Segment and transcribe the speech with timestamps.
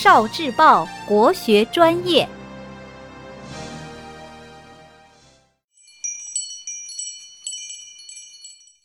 [0.00, 2.28] 少智报国学专业。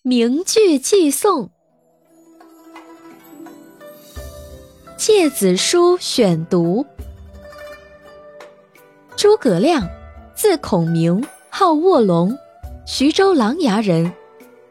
[0.02, 1.46] 名句寄颂，
[4.98, 6.84] 《诫子书》选读。
[9.16, 9.88] 诸葛亮，
[10.34, 12.36] 字孔明，号卧龙，
[12.88, 14.12] 徐州琅琊人。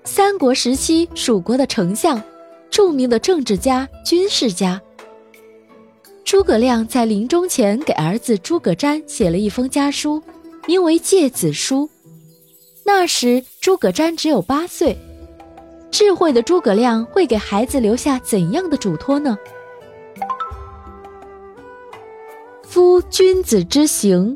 [0.03, 2.21] 三国时期蜀国的丞相，
[2.69, 4.83] 著名的政治家、军事家。
[6.33, 10.23] 诸葛亮在临终前给儿子诸葛瞻写了一封家书，
[10.67, 11.87] 名为《诫子书》。
[12.87, 14.97] 那时诸葛瞻只有八岁。
[15.91, 19.37] 智慧的诸葛亮会给孩子留下怎样的嘱托呢？
[22.63, 24.35] 夫君子之行，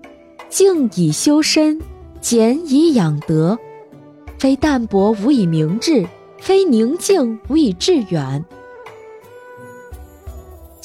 [0.50, 1.80] 静以修身，
[2.20, 3.58] 俭以养德，
[4.38, 6.06] 非淡泊无以明志，
[6.38, 8.44] 非宁静无以致远。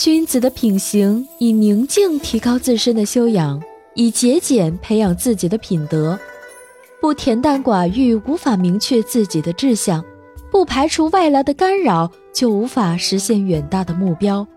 [0.04, 3.62] 君子的品行，以宁静提高自身的修养，
[3.94, 6.20] 以节俭培养自己的品德。
[7.00, 10.04] 不恬淡寡欲，无法明确自己的志向。
[10.50, 14.48] 不排除外来的干扰，就无法实现远大的目标。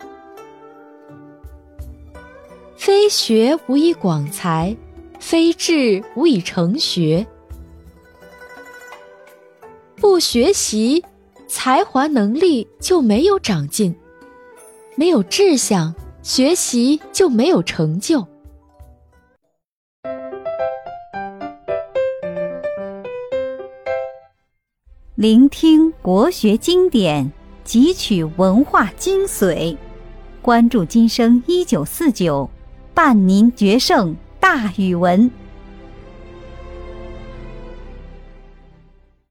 [2.75, 4.75] 非学无以广才，
[5.21, 7.27] 非志无以成学。
[9.97, 11.05] 不学习，
[11.47, 13.93] 才华能力就没有长进；
[14.97, 15.93] 没有志向，
[16.23, 18.25] 学习就没有成就。
[25.17, 27.33] 聆听国学经典，
[27.67, 29.77] 汲取文化精髓，
[30.41, 32.49] 关注今生一九四九，
[32.93, 35.29] 伴您决胜大语文。